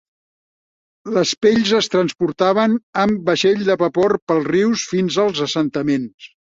[1.17, 6.37] Les pells es transportaven amb vaixell de vapor pels rius fins als assentaments.